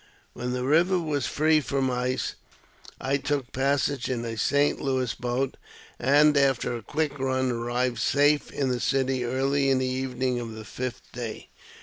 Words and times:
When 0.33 0.53
the 0.53 0.63
river 0.63 0.97
was 0.97 1.27
free 1.27 1.61
from 1.61 1.91
ice, 1.91 2.33
I 2.99 3.17
took 3.17 3.51
passage 3.51 4.09
in 4.09 4.25
a 4.25 4.35
St. 4.35 4.81
Louis 4.81 5.13
boat, 5.13 5.57
and, 5.99 6.35
after 6.35 6.75
a 6.75 6.81
quick 6.81 7.19
run, 7.19 7.51
arrived 7.51 7.99
safe 7.99 8.49
in 8.49 8.69
the 8.69 8.79
city 8.79 9.23
early 9.23 9.69
in 9.69 9.77
the 9.77 9.85
evening 9.85 10.39
of 10.39 10.53
the 10.53 10.65
fifth 10.65 11.11
day. 11.13 11.49